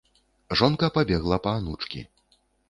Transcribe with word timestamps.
Жонка 0.61 0.89
пабегла 0.95 1.39
па 1.45 1.55
анучкі. 1.59 2.03